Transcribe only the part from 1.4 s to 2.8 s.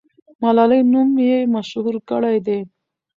مشهور کړی دی.